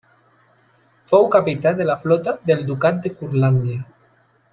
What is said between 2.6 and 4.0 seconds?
ducat de Curlàndia.